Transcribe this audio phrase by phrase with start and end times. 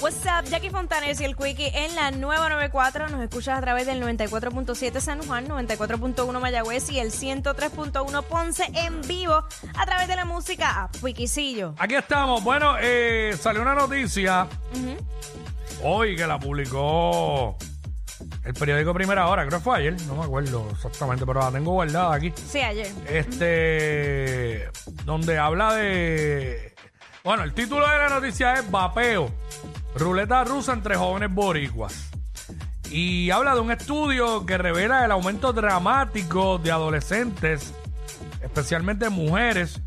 [0.00, 3.08] What's up, Jackie Fontanes y el Quickie en la nueva 94.
[3.08, 9.00] Nos escuchas a través del 94.7 San Juan, 94.1 Mayagüez y el 103.1 Ponce en
[9.02, 11.74] vivo a través de la música a Quickiecillo.
[11.78, 12.44] Aquí estamos.
[12.44, 14.46] Bueno, eh, salió una noticia
[15.82, 17.56] hoy que la publicó
[18.44, 21.72] el periódico Primera Hora, creo que fue ayer, no me acuerdo exactamente, pero la tengo
[21.72, 22.32] guardada aquí.
[22.48, 22.88] Sí, ayer.
[23.08, 24.70] Este,
[25.04, 26.74] donde habla de.
[27.24, 29.28] Bueno, el título de la noticia es Vapeo,
[29.98, 32.10] ruleta rusa entre jóvenes boricuas.
[32.90, 37.74] Y habla de un estudio que revela el aumento dramático de adolescentes,
[38.42, 39.80] especialmente mujeres,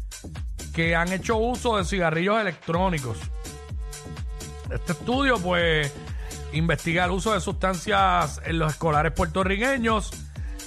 [0.74, 3.18] que han hecho uso de cigarrillos electrónicos.
[4.70, 5.92] Este estudio, pues,
[6.54, 10.12] investiga el uso de sustancias en los escolares puertorriqueños.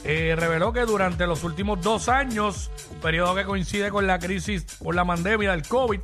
[0.04, 2.70] Eh, reveló que durante los últimos dos años,
[3.00, 6.00] periodo que coincide con la crisis por la pandemia del COVID,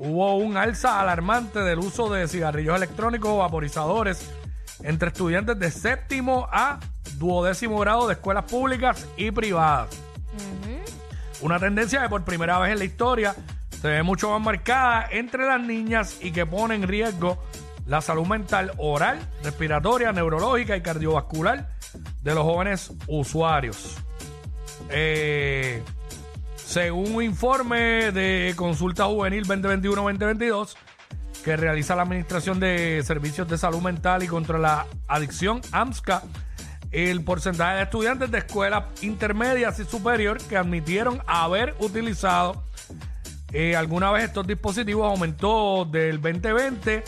[0.00, 4.30] hubo un alza alarmante del uso de cigarrillos electrónicos o vaporizadores
[4.82, 6.80] entre estudiantes de séptimo a
[7.16, 9.88] duodécimo grado de escuelas públicas y privadas.
[11.40, 13.34] Una tendencia que por primera vez en la historia
[13.80, 17.42] se ve mucho más marcada entre las niñas y que pone en riesgo
[17.86, 21.68] la salud mental oral, respiratoria, neurológica y cardiovascular
[22.22, 23.96] de los jóvenes usuarios.
[24.88, 25.82] Eh,
[26.74, 30.74] según un informe de Consulta Juvenil 2021-2022
[31.44, 36.24] que realiza la Administración de Servicios de Salud Mental y contra la Adicción, AMSCA,
[36.90, 42.64] el porcentaje de estudiantes de escuelas intermedias y superior que admitieron haber utilizado
[43.52, 47.04] eh, alguna vez estos dispositivos aumentó del 2020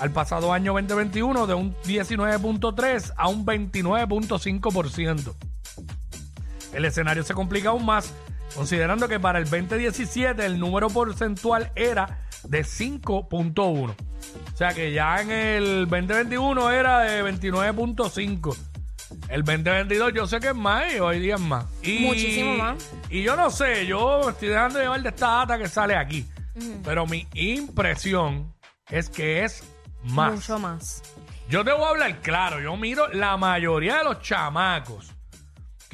[0.00, 5.34] al pasado año 2021 de un 19.3 a un 29.5%.
[6.72, 8.12] El escenario se complica aún más
[8.54, 13.94] considerando que para el 2017 el número porcentual era de 5.1.
[14.52, 18.56] O sea que ya en el 2021 era de 29.5.
[19.28, 21.66] El 2022 yo sé que es más y hoy día es más.
[21.82, 22.90] Y, Muchísimo más.
[23.10, 26.26] Y yo no sé, yo me estoy dejando llevar de esta data que sale aquí.
[26.84, 28.54] Pero mi impresión
[28.88, 29.64] es que es
[30.04, 30.34] más.
[30.34, 31.02] Mucho más.
[31.48, 35.13] Yo te voy a hablar claro, yo miro la mayoría de los chamacos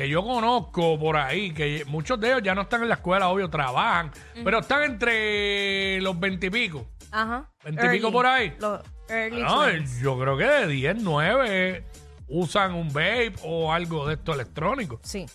[0.01, 3.29] que yo conozco por ahí, que muchos de ellos ya no están en la escuela,
[3.29, 4.11] obvio, trabajan,
[4.43, 6.87] pero están entre los veintipico.
[7.11, 7.51] Ajá.
[7.63, 8.11] ¿Veintipico Early.
[8.11, 8.55] por ahí?
[8.59, 8.81] Los
[9.11, 9.69] early No,
[10.01, 11.85] yo creo que de 10, 9
[12.29, 15.01] usan un vape o algo de esto electrónico.
[15.03, 15.27] Sí.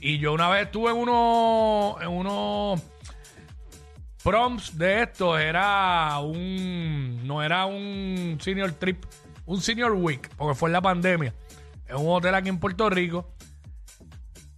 [0.00, 2.80] Y yo una vez estuve en unos en unos
[4.24, 9.04] proms de estos, era un no era un senior trip,
[9.44, 11.34] un senior week, porque fue en la pandemia,
[11.86, 13.36] en un hotel aquí en Puerto Rico.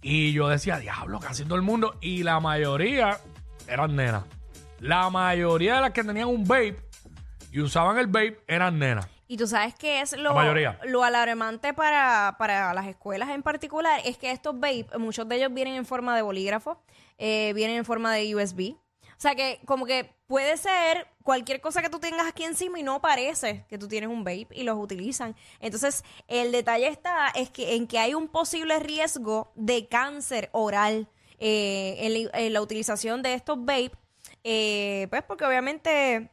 [0.01, 1.95] Y yo decía, diablo, casi todo el mundo.
[2.01, 3.19] Y la mayoría
[3.67, 4.23] eran nenas.
[4.79, 6.77] La mayoría de las que tenían un vape
[7.51, 9.07] y usaban el vape eran nenas.
[9.27, 10.33] Y tú sabes que es lo,
[10.85, 15.53] lo alarmante para, para las escuelas en particular, es que estos vape, muchos de ellos
[15.53, 16.81] vienen en forma de bolígrafo,
[17.19, 18.75] eh, vienen en forma de USB.
[19.19, 22.83] O sea que como que puede ser cualquier cosa que tú tengas aquí encima y
[22.83, 25.35] no parece que tú tienes un vape y los utilizan.
[25.59, 31.09] Entonces, el detalle está es que en que hay un posible riesgo de cáncer oral
[31.37, 33.91] eh, en, la, en la utilización de estos vape,
[34.45, 36.31] eh, pues porque obviamente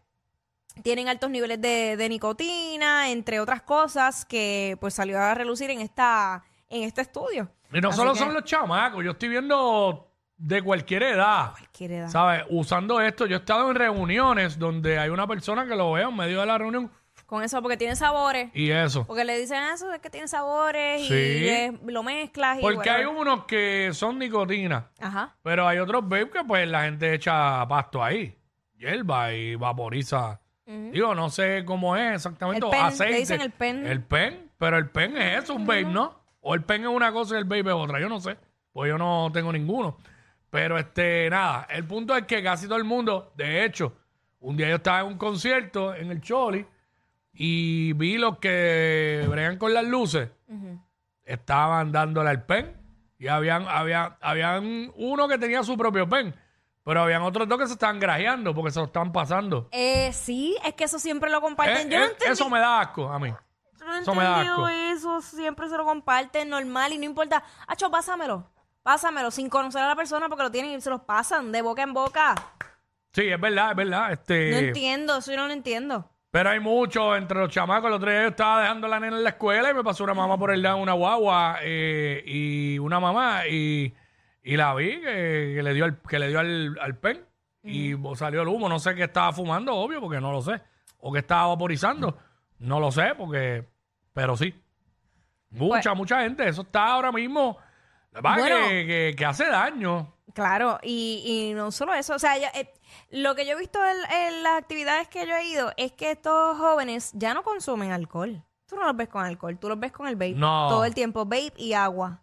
[0.84, 5.80] tienen altos niveles de, de nicotina, entre otras cosas que pues salió a relucir en
[5.80, 7.50] esta en este estudio.
[7.72, 11.52] Y no Así solo que- son los chamacos, yo estoy viendo de cualquier edad.
[11.52, 12.08] Cualquier edad.
[12.08, 12.44] ¿Sabes?
[12.50, 16.16] Usando esto, yo he estado en reuniones donde hay una persona que lo veo en
[16.16, 16.90] medio de la reunión
[17.24, 18.50] Con eso, porque tiene sabores.
[18.54, 19.06] y eso.
[19.06, 21.14] Porque le dicen "Ah, eso, es que tiene sabores Sí.
[21.14, 23.20] y es- lo mezclas y Porque hay whatever".
[23.22, 25.34] unos que son nicotina, Ajá.
[25.42, 28.36] pero hay otros vape que pues la gente echa pasto ahí,
[28.76, 30.40] hierba y vaporiza.
[30.66, 33.18] Digo, no sé cómo es exactamente, El pen, le aceite.
[33.18, 33.86] dicen el pen.
[33.86, 36.20] El pen, pero el pen es eso, un vape, ¿no?
[36.40, 38.36] O el pen es una cosa y el vape es otra, yo no sé,
[38.72, 39.96] pues yo no tengo ninguno.
[40.50, 43.92] Pero este, nada, el punto es que casi todo el mundo, de hecho,
[44.40, 46.64] un día yo estaba en un concierto en el Choli
[47.32, 50.30] y vi los que bregan con las luces,
[51.24, 52.76] estaban dándole al pen
[53.18, 56.34] y habían, había, habían uno que tenía su propio pen,
[56.84, 59.68] pero habían otros dos que se estaban grajeando porque se lo estaban pasando.
[59.72, 61.88] Eh, sí, es que eso siempre lo comparten.
[61.88, 63.30] Eh, Yo no eh, entendí, eso me da asco a mí.
[63.80, 64.68] yo no he eso me da entendido asco.
[64.68, 67.42] eso, siempre se lo comparten normal y no importa.
[67.66, 68.48] Acho, pásamelo.
[68.86, 71.82] Pásamelo sin conocer a la persona porque lo tienen y se los pasan de boca
[71.82, 72.36] en boca.
[73.12, 74.12] Sí, es verdad, es verdad.
[74.12, 76.08] Este, No entiendo, eso yo no lo entiendo.
[76.30, 77.88] Pero hay mucho entre los chamacos.
[77.88, 80.14] El otro día yo estaba dejando la nena en la escuela y me pasó una
[80.14, 83.92] mamá por el lado, una guagua eh, y una mamá y,
[84.44, 87.26] y la vi que, que le dio, al, que le dio al, al pen
[87.64, 88.68] y salió el humo.
[88.68, 90.62] No sé qué estaba fumando, obvio, porque no lo sé.
[90.98, 92.16] O que estaba vaporizando.
[92.60, 93.64] No lo sé, porque.
[94.14, 94.54] Pero sí.
[95.50, 96.46] Mucha, Pues- mucha gente.
[96.46, 97.58] Eso está ahora mismo.
[98.22, 98.68] Bueno.
[98.68, 100.12] que, que- que hace daño.
[100.34, 102.70] Claro, y, y no solo eso, o sea, yo, eh,
[103.10, 106.10] lo que yo he visto en, en las actividades que yo he ido es que
[106.10, 108.42] estos jóvenes ya no consumen alcohol.
[108.66, 110.68] Tú no los ves con alcohol, tú los ves con el vape No.
[110.68, 112.20] todo el tiempo, vape y agua.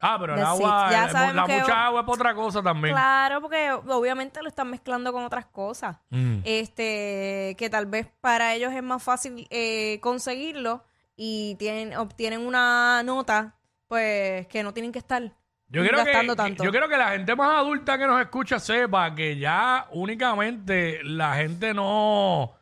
[0.00, 0.64] Ah, pero el That's it.
[0.66, 0.88] agua.
[0.90, 2.94] Ya sabemos la que- mucha agua es para otra cosa también.
[2.94, 5.96] Claro, porque obviamente lo están mezclando con otras cosas.
[6.10, 6.40] Mm.
[6.44, 10.84] Este, que tal vez para ellos es más fácil eh, conseguirlo
[11.16, 13.54] y tienen, obtienen una nota,
[13.88, 15.22] pues, que no tienen que estar
[15.68, 16.64] Yo quiero, que, gastando tanto.
[16.64, 21.34] yo quiero que la gente más adulta que nos escucha sepa que ya únicamente la
[21.36, 22.54] gente no,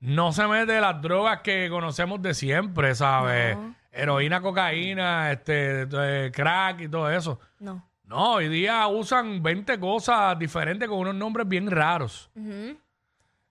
[0.00, 3.56] no se mete las drogas que conocemos de siempre, ¿sabes?
[3.56, 3.74] No.
[3.90, 7.38] Heroína, cocaína, este, eh, crack y todo eso.
[7.60, 7.88] No.
[8.04, 12.30] No, hoy día usan 20 cosas diferentes con unos nombres bien raros.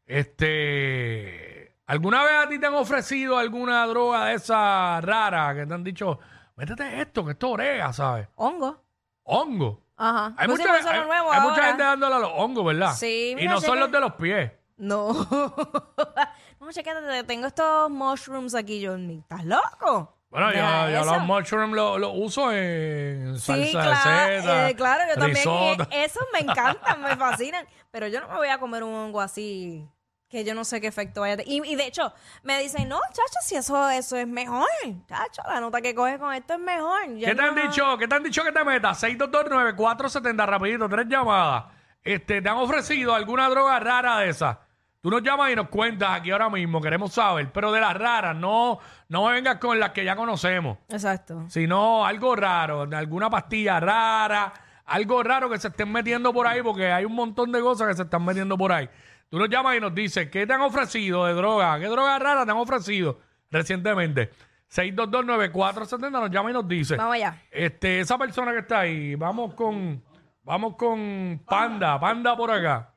[0.06, 5.74] Este, ¿alguna vez a ti te han ofrecido alguna droga de esa rara que te
[5.74, 6.20] han dicho,
[6.56, 8.28] métete esto, que esto orega, ¿sabes?
[8.36, 8.82] Hongo.
[9.24, 9.82] Hongo.
[9.96, 10.34] Ajá.
[10.38, 11.68] Hay, Pues sí, mucha, pues eso es hay- lo nuevo hay mucha ahora.
[11.68, 12.94] gente dándole a los hongos, ¿verdad?
[12.96, 14.52] Sí, Y mira, no son los de los pies.
[14.78, 15.14] No.
[16.60, 19.20] no, chequete, tengo estos mushrooms aquí, Johnny.
[19.20, 20.18] ¿Estás loco?
[20.30, 20.58] Bueno, yo,
[20.90, 21.14] yo eso.
[21.14, 23.96] los mushrooms los lo uso en salsa Sí, de claro,
[24.42, 25.36] seta, eh, claro, yo también.
[25.36, 25.84] risotto.
[25.92, 27.68] eh, Esos me encantan, me fascinan.
[27.92, 29.88] Pero yo no me voy a comer un hongo así
[30.34, 31.54] que yo no sé qué efecto vaya a tener.
[31.54, 34.66] Y, y de hecho, me dicen, no, chacho, si eso, eso es mejor.
[35.08, 37.02] Chacho, la nota que coges con esto es mejor.
[37.20, 37.98] ¿Qué te han dicho?
[38.00, 39.04] ¿Qué te han dicho que te metas?
[39.04, 41.66] 6229470, rapidito, tres llamadas.
[42.04, 44.60] Este, ¿Te han ofrecido alguna droga rara de esa?
[45.02, 47.52] Tú nos llamas y nos cuentas aquí ahora mismo, queremos saber.
[47.52, 50.80] Pero de las raras, no, no me vengas con las que ya conocemos.
[50.90, 51.46] Exacto.
[51.48, 54.52] sino algo raro, alguna pastilla rara,
[54.88, 57.94] algo raro que se estén metiendo por ahí, porque hay un montón de cosas que
[57.94, 58.90] se están metiendo por ahí.
[59.34, 61.80] Tú nos llamas y nos dices, ¿qué te han ofrecido de droga?
[61.80, 63.18] ¿Qué droga rara te han ofrecido
[63.50, 64.30] recientemente?
[64.70, 66.98] 6229470 nos llama y nos dice.
[66.98, 67.42] Vamos allá.
[67.50, 70.04] Este, esa persona que está ahí, vamos con,
[70.44, 72.94] vamos con Panda, Panda por acá.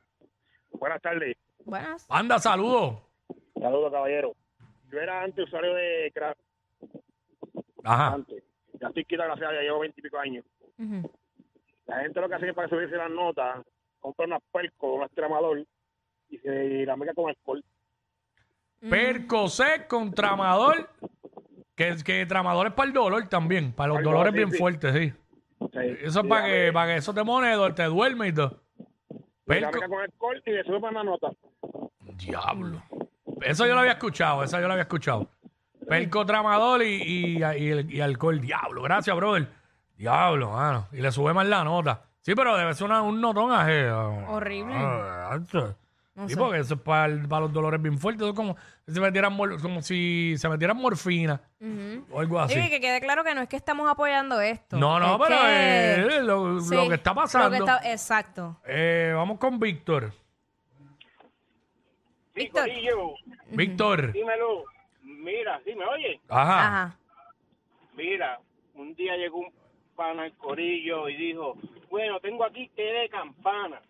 [0.73, 1.35] Buenas tardes.
[1.65, 2.05] Buenas.
[2.05, 3.01] Panda, saludos.
[3.59, 4.35] Saludos, caballero.
[4.91, 6.37] Yo era antes usuario de crack,
[7.83, 8.13] Ajá.
[8.13, 8.43] antes.
[8.79, 10.45] Ya estoy quita, gracias a Dios, llevo veintipico años.
[11.87, 13.65] La gente lo que hace es para subirse las notas,
[13.99, 15.65] compra unas perco, un extremador
[16.29, 17.63] y se la mezcla con alcohol.
[18.89, 20.89] Percocet con tramador,
[21.75, 24.93] que, que tramador es para el dolor también, para los dolores dolor, bien sí, fuertes,
[24.93, 25.13] sí.
[25.73, 25.79] Sí.
[26.03, 28.61] Eso es para que, para que eso te pone, te duerme y todo.
[29.09, 31.29] y La Perco- con alcohol y le sube para la nota.
[32.01, 32.83] Diablo.
[33.41, 35.27] Eso yo lo había escuchado, eso yo lo había escuchado.
[35.87, 38.39] Perco tramador y, y, y- y alcohol.
[38.39, 39.47] Diablo, gracias, brother.
[39.95, 40.87] Diablo, mano.
[40.91, 42.03] Y le sube más la nota.
[42.21, 44.27] Sí, pero debe ser una- un notón ajeno.
[44.29, 44.73] Horrible.
[44.75, 45.39] Ah.
[46.17, 46.39] No sí, sé.
[46.39, 48.21] porque eso es para, el- para los dolores bien fuertes.
[48.23, 51.39] Eso es como si se metieran, mor- como si se metieran morfina
[52.11, 52.59] o algo así.
[52.59, 54.77] Sí, que quede claro que no es que estamos apoyando esto.
[54.77, 57.55] No, no, Es pero que- es lo, Sí, lo que está lo que pasando.
[57.55, 58.59] está- exacto.
[58.65, 60.11] Eh, vamos con Víctor.
[62.33, 62.61] Sí, Víctor.
[62.67, 63.13] Corillo,
[63.51, 64.11] Víctor.
[64.11, 64.63] dímelo.
[65.03, 66.19] Mira, ¿sí me oye?
[66.29, 66.67] Ajá.
[66.67, 66.97] Ajá.
[67.95, 68.39] Mira,
[68.75, 69.51] un día llegó un
[69.95, 71.57] pana al corillo y dijo,
[71.89, 73.81] bueno, tengo aquí té de campana.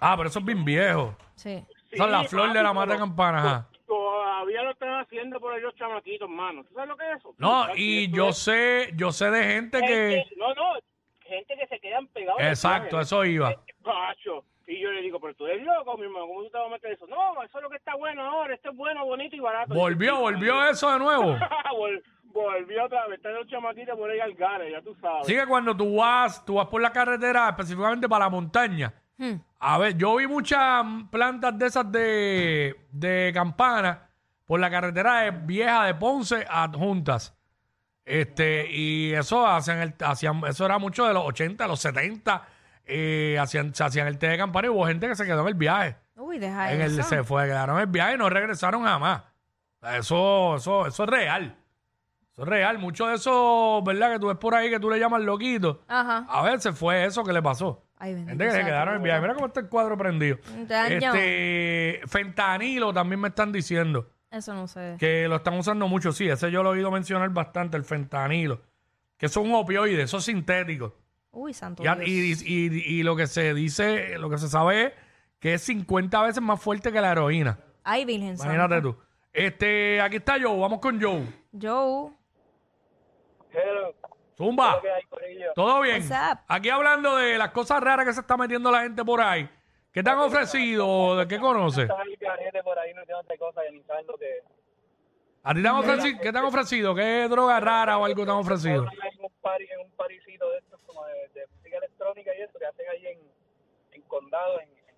[0.00, 1.16] Ah, pero eso es bien viejo.
[1.34, 1.64] Sí.
[1.90, 3.38] Es la Sí, flor de la mata de campana.
[3.38, 3.68] ajá.
[3.86, 6.62] Todavía lo están haciendo por ellos chamaquitos, mano.
[6.64, 7.34] ¿Tú sabes lo que es eso?
[7.38, 10.24] No, y yo es- sé, yo sé de gente que...
[10.36, 10.74] No, no,
[11.20, 12.40] gente que se quedan pegados.
[12.42, 13.54] Exacto, eso iba.
[13.82, 14.44] Pacho.
[14.66, 16.70] Y yo le digo, pero tú eres loco, mi hermano, ¿cómo tú te vas a
[16.70, 17.06] meter eso?
[17.06, 19.72] No, eso es lo que está bueno ahora, esto es bueno, bonito y barato.
[19.74, 21.22] Volvió, volvió eso de nuevo.
[21.72, 25.22] Vol- volvió otra vez, están los chamaquitos por ahí al gare, ya tú sabes.
[25.22, 28.92] Así que cuando tú vas, tú vas por la carretera, específicamente para la montaña.
[29.16, 29.36] Hmm.
[29.60, 34.08] A ver, yo vi muchas plantas de esas de, de campana
[34.44, 37.34] por la carretera de vieja de Ponce a Juntas.
[38.04, 42.42] Este, y eso hacían el, hacían, eso era mucho de los 80, los 70,
[42.86, 45.48] eh, hacían, se hacían el té de campana y hubo gente que se quedó en
[45.48, 45.96] el viaje.
[46.16, 47.08] Uy, deja en el, eso.
[47.08, 49.24] se fue, quedaron en el viaje y no regresaron jamás.
[49.82, 51.54] Eso, eso, eso es real.
[52.32, 52.78] Eso es real.
[52.78, 54.12] Mucho de eso, ¿verdad?
[54.12, 55.82] Que tú ves por ahí que tú le llamas loquito.
[55.88, 56.26] Ajá.
[56.28, 57.84] A veces fue eso que le pasó.
[57.98, 59.20] Ay, Gente que se quedaron en viaje.
[59.20, 60.38] Mira cómo está el cuadro prendido.
[60.66, 61.14] Daño.
[61.14, 64.96] Este, fentanilo también me están diciendo Eso no sé.
[64.98, 66.12] que lo están usando mucho.
[66.12, 68.60] Sí, ese yo lo he oído mencionar bastante, el fentanilo.
[69.16, 70.94] Que eso es un opioide, eso es sintético.
[71.32, 71.98] Uy, santo Dios.
[72.06, 74.92] y, y- y lo que se dice, lo que se sabe es
[75.40, 77.58] que es 50 veces más fuerte que la heroína.
[77.84, 78.82] Ay, Virgen Imagínate Santa.
[78.82, 78.96] tú.
[79.32, 81.22] Este, aquí está Joe, vamos con Joe.
[81.60, 82.10] Joe.
[84.38, 84.80] Zumba.
[85.56, 86.08] ¿Todo bien?
[86.46, 89.50] Aquí hablando de las cosas raras que se está metiendo la gente por ahí.
[89.92, 91.16] ¿Qué te han ofrecido?
[91.16, 91.90] ¿De qué conoces?
[91.90, 92.16] ¿A ti
[95.62, 96.20] te han ofrecido?
[96.20, 96.94] ¿Qué te han ofrecido?
[96.94, 98.84] ¿Qué droga rara o algo te han ofrecido?
[98.84, 102.58] En un party, en un parisito de estos como de, de música electrónica y eso
[102.60, 103.18] que hacen ahí en,
[103.92, 104.94] en condado, en, en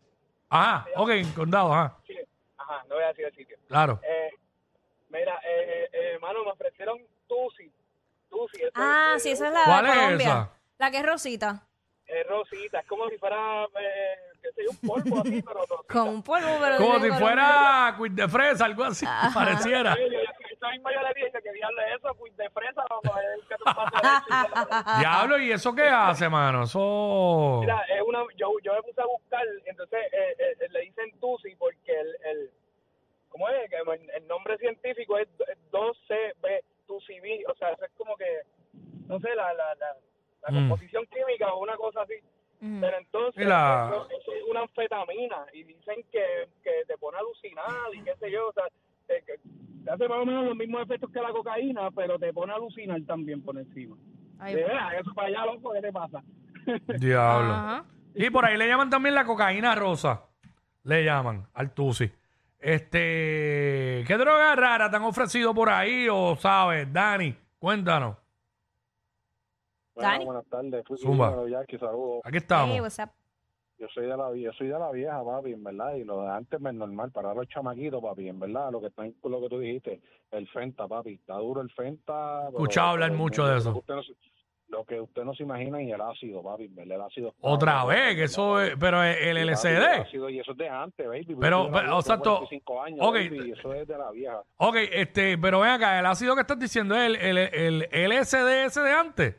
[0.51, 1.97] Ajá, ok, en condado, ajá.
[2.05, 2.29] Chile.
[2.59, 3.57] Ajá, no voy a decir el sitio.
[3.69, 4.01] Claro.
[4.03, 4.31] Eh,
[5.09, 7.73] mira, eh, eh, hermano, me ofrecieron Tusi.
[8.31, 10.27] Tusi, Ah, es, sí, esa es la ¿Cuál de es Colombia.
[10.27, 10.51] esa?
[10.79, 11.67] La que es rosita.
[12.07, 15.93] eh, rosita, es como si fuera, eh, qué sé yo, un polvo así, pero rosita.
[15.93, 19.95] Con un polvo, pero Como si fuera quid de fresa, algo así, pareciera.
[19.95, 20.19] Sí, yo- yo-
[20.51, 22.83] Esa misma yo le dije que diablo es eso, pues de fresa,
[23.39, 24.99] es que tú pasas de eso.
[24.99, 26.65] Diablo, ¿y eso qué hace, mano?
[26.65, 27.59] Eso...
[27.63, 31.55] Mira, es una, yo, yo me puse a buscar, entonces eh, eh, le dicen Tusi
[31.57, 32.51] porque el, el
[33.31, 33.71] ¿cómo es?
[33.71, 35.29] Que el, el nombre científico es
[36.91, 38.27] 2CB, Tusi o sea, eso es como que,
[39.07, 39.97] no sé, la, la, la,
[40.43, 40.69] la Mm.
[40.69, 42.15] composición química o una cosa así.
[42.63, 42.79] Ujú.
[42.81, 47.95] Pero entonces, la- eso, es una anfetamina y dicen que, que te pone a alucinar
[47.95, 48.65] y qué sé yo, o sea,
[49.07, 49.35] te, que
[49.85, 52.57] te hace más o menos los mismos efectos que la cocaína, pero te pone a
[52.57, 53.97] alucinar también por encima.
[54.39, 56.23] Ay, de verdad, eso para allá, loco, ¿qué te pasa?
[56.99, 57.53] Diablo.
[57.55, 57.85] Ajá.
[58.15, 60.25] Y por ahí le llaman también la cocaína rosa.
[60.85, 62.11] Le llaman al tusi.
[62.61, 67.35] Este, ¿qué droga rara te han ofrecido por ahí o sabes, Dani?
[67.59, 68.17] Cuéntanos.
[69.97, 70.25] Dani.
[70.25, 70.85] buenas tardes.
[70.87, 71.47] Fui Zumba.
[71.49, 72.21] Jackie, saludos.
[72.25, 72.75] Aquí estamos.
[72.75, 73.11] Hey, what's up?
[73.79, 76.29] Yo soy de la yo soy de la vieja, papi, en verdad, y lo de
[76.31, 79.49] antes es normal para los chamaquitos, papi, en verdad, lo que está en- lo que
[79.49, 80.03] tú dijiste,
[80.33, 82.49] el Fenta, papi, está duro el Fenta.
[82.49, 83.69] Escuchado hablar mucho de eso.
[83.71, 84.13] Lo que usted no se-
[84.71, 87.35] lo que usted no se imagina y el ácido, papi, el ácido.
[87.41, 90.01] Otra vez, que eso es, pero el el LCD.
[90.03, 91.37] ácido, y eso es de antes, baby.
[91.41, 93.15] Pero, o sea, to- 45 años, ok.
[93.15, 94.41] baby, y eso es de la vieja.
[94.59, 98.65] Ok, este, pero ven acá, el ácido que estás diciendo es el, el, el LSD
[98.67, 99.37] ese de antes.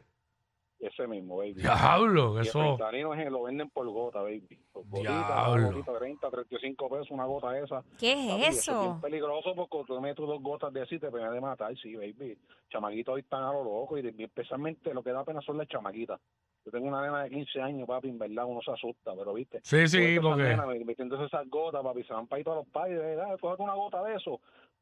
[0.79, 1.53] Ese mismo, baby.
[1.53, 2.59] Diablo, Y el eso.
[2.59, 4.59] fentanilo es- lo venden por gota, baby.
[4.73, 7.83] Una gotita, 30, 35 pesos, una gota esa.
[7.99, 8.81] ¿Qué Papi, es Es eso?
[8.81, 12.37] bien peligroso porque tú metes dos gotas de y te pegan de matar, sí, baby.
[12.69, 16.19] Chamaquitos hoy están a lo loco y especialmente lo que da pena son las chamaquitas.
[16.63, 19.59] Yo tengo una nena de 15 años, papi, en verdad uno se asusta, pero viste.
[19.63, 20.55] Sí, sí, porque.
[20.85, 23.37] Metiéndose esas gotas, papi, se van para ahí todos los padres, ¿verdad?
[23.39, 24.39] Cógete una gota de eso.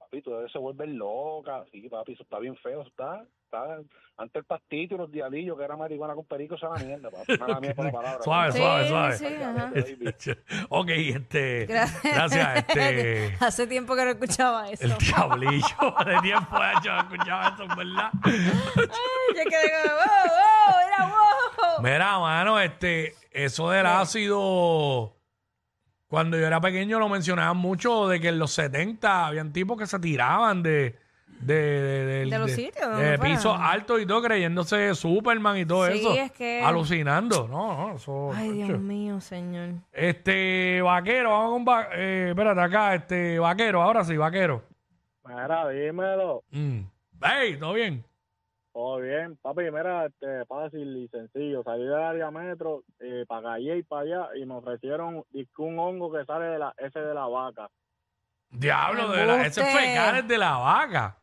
[0.10, 1.64] Papi, tú se vuelven loca.
[1.72, 3.78] Sí, papi, eso está bien feo, eso está, está...
[4.18, 7.10] Antes el pastito y los dialillos, que era marihuana con perico, esa es la mierda,
[7.10, 7.38] papi.
[7.38, 8.24] Mala la palabra.
[8.24, 10.16] Suave, Sí, suave, suave.
[10.18, 10.32] sí,
[10.70, 11.66] ok, este.
[11.68, 12.04] Gracias.
[12.04, 13.36] Gracias, este.
[13.40, 14.84] Hace tiempo que no escuchaba eso.
[14.84, 18.10] El diablillo de tiempo hecho, escuchaba eso, ¿verdad?
[18.24, 21.84] Ay, yo quedé como, wow, wow, era wow.
[21.84, 25.14] Mira, mano, este, eso del ácido,
[26.10, 29.88] cuando yo era pequeño lo mencionaban mucho de que en los 70 habían tipos que
[29.88, 30.98] se tiraban de
[31.40, 36.00] de, de, De los sitios, de pisos altos y todo creyéndose Superman y todo Sí,
[36.00, 38.52] eso es que- alucinando no no eso Ay.
[38.64, 39.70] Dios mío, señor.
[39.94, 44.64] este vaquero vamos con va- eh, espérate acá este vaquero ahora sí vaquero
[45.26, 46.44] Mira, dímelo.
[46.52, 46.80] Mm.
[47.24, 48.04] hey todo bien
[48.72, 51.64] Todo bien, papi, mira, este, fácil y sencillo.
[51.64, 55.24] Salí del área metro, eh, para allá y para allá, y me ofrecieron
[55.58, 57.70] un hongo que sale de la ese de la vaca.
[58.52, 61.16] diablo de la, ese fecales de la vaca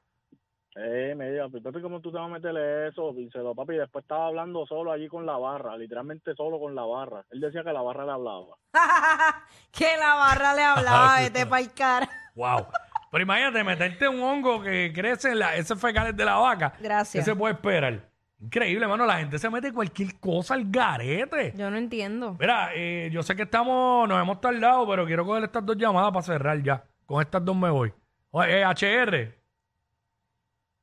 [0.78, 3.12] Eh, me dijo, "Pues, papi, ¿cómo tú te vas a meterle eso?
[3.14, 7.24] Díselo, papi, después estaba hablando solo allí con la barra, literalmente solo con la barra.
[7.30, 8.56] Él decía que la barra le hablaba.
[9.72, 12.08] que la barra le hablaba, vete pa'l cara.
[12.34, 12.66] Wow.
[13.10, 16.74] Pero imagínate, meterte un hongo que crece en la, ese fecales de la vaca.
[16.80, 17.24] Gracias.
[17.24, 18.08] ¿Qué se puede esperar?
[18.40, 19.06] Increíble, mano.
[19.06, 21.54] La gente se mete cualquier cosa al garete.
[21.56, 22.36] Yo no entiendo.
[22.38, 26.10] Mira, eh, yo sé que estamos, nos hemos tardado, pero quiero coger estas dos llamadas
[26.10, 26.84] para cerrar ya.
[27.06, 27.92] Con estas dos me voy.
[28.32, 29.34] Oye, eh, HR.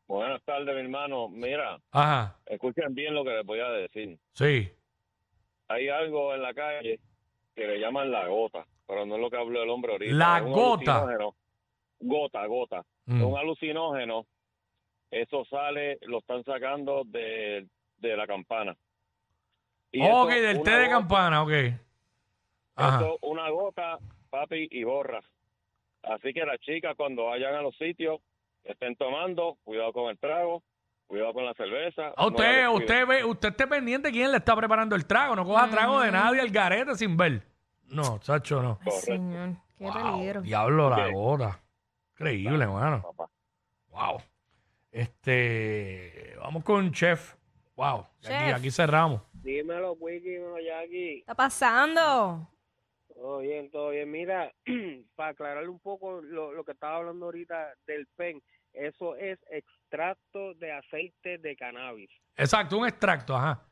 [0.08, 1.30] Buenas tardes, mi hermano.
[1.30, 2.38] Mira, Ajá.
[2.46, 4.18] escuchen bien lo que les voy a decir.
[4.34, 4.72] Sí.
[5.68, 7.00] Hay algo en la calle
[7.56, 10.16] que le llaman la gota, pero no es lo que habló el hombre ahorita.
[10.16, 10.98] La gota.
[11.04, 11.36] alucinógeno.
[12.06, 12.84] Gota, gota.
[13.06, 13.18] Mm.
[13.18, 14.26] Es un alucinógeno.
[15.12, 17.68] Eso sale, lo están sacando de,
[17.98, 18.76] de la campana.
[19.92, 21.52] Y ok, eso, del una té de gota- campana, ok.
[22.76, 22.98] Ajá.
[22.98, 25.20] Eso, una gota, papi, y borra.
[26.02, 28.20] Así que las chicas cuando vayan a los sitios,
[28.64, 30.64] estén tomando, cuidado con el trago,
[31.06, 32.12] cuidado con la cerveza.
[32.18, 35.36] Ah, usted, usted ve, usted esté pendiente quién le está preparando el trago.
[35.36, 37.44] No coja trago de nadie al garete sin ver.
[37.86, 38.80] No, chacho, no.
[38.84, 40.42] Ay, señor, qué Wow, peligro.
[40.42, 41.14] Diablo, la Ok.
[41.14, 41.60] gota.
[42.14, 43.02] Increíble, hermano.
[43.02, 43.30] Papá.
[43.88, 44.22] Wow.
[44.92, 47.36] Este, vamos con chef.
[47.76, 48.02] Wow.
[48.02, 48.56] Aquí, Chef.
[48.56, 49.22] aquí cerramos.
[49.34, 50.90] Dímelo, Wiki, dímelo, Jackie.
[50.90, 52.50] ¿Qué está pasando?
[53.08, 54.10] Todo bien, todo bien.
[54.12, 54.54] Mira,
[55.16, 58.42] para aclararle un poco lo, lo que estaba hablando ahorita del PEN,
[58.74, 62.10] eso es extracto de aceite de cannabis.
[62.36, 63.66] Exacto, un extracto, ajá.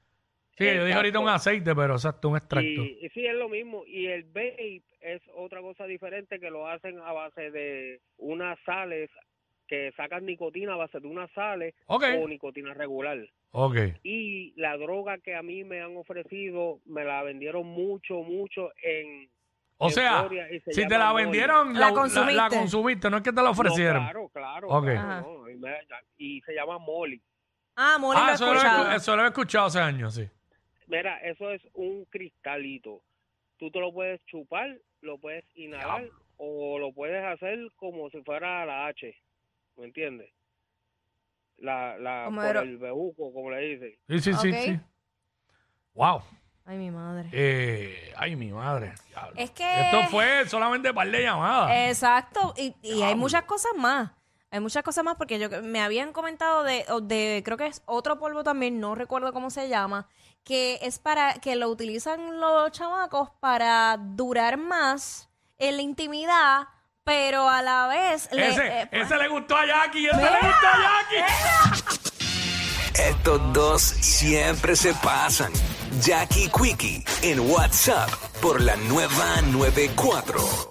[0.70, 2.68] Sí, yo dije ahorita un aceite, pero exacto, un extracto.
[2.84, 3.84] Y, y sí, es lo mismo.
[3.86, 9.10] Y el vape es otra cosa diferente que lo hacen a base de unas sales
[9.68, 13.18] que sacan nicotina a base de una sales o nicotina regular.
[13.52, 13.76] Ok.
[14.04, 19.30] Y la droga que a mí me han ofrecido, me la vendieron mucho, mucho en...
[19.78, 22.34] O en sea, se si te la vendieron, La consumiste.
[22.36, 24.04] la consumiste, no es que te la No, ofrecieron.
[24.04, 24.68] claro, claro.
[24.70, 24.84] Ok.
[24.84, 25.22] claro, Ajá.
[25.22, 25.78] no, y, me-
[26.18, 27.20] y se llama Molly.
[27.76, 30.30] Ah, Molly lo ah, he eso lo, he, eso lo he escuchado hace años, sí.
[30.92, 33.02] Mira, eso es un cristalito.
[33.58, 38.66] Tú te lo puedes chupar, lo puedes inhalar o lo puedes hacer como si fuera
[38.66, 39.16] la H.
[39.78, 40.30] ¿Me entiendes?
[41.60, 43.96] La, la, Como por era- el bejuco, como le dicen.
[44.10, 44.56] Sí, sí, sí, Ok.
[44.66, 44.80] sí.
[45.94, 46.22] Wow.
[46.66, 47.30] Ay, mi madre.
[47.32, 48.92] Eh, ay, mi madre.
[49.08, 49.34] Diablo.
[49.38, 51.72] Es que- Esto fue solamente par de llamadas.
[51.90, 54.12] Exacto, y, y hay muchas cosas más.
[54.52, 58.20] Hay muchas cosas más porque yo me habían comentado de, de creo que es otro
[58.20, 60.10] polvo también, no recuerdo cómo se llama,
[60.44, 66.68] que es para que lo utilizan los chamacos para durar más en la intimidad,
[67.06, 70.48] pero a la vez le- ese, eh, ese le gustó a Jackie, ese Mira, le
[70.48, 71.24] gustó a Jackie.
[73.02, 75.54] Estos dos siempre se pasan.
[76.02, 78.10] Jackie Quickie en WhatsApp
[78.42, 80.71] por la nueva 94.